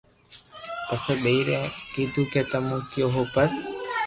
پسي 0.87 1.13
ٻيئر 1.23 1.47
اي 1.55 1.61
ڪآدو 1.93 2.23
ڪي 2.31 2.41
تمو 2.51 2.77
ڪيو 2.91 3.07
ھون 3.13 3.25
پر 3.33 3.47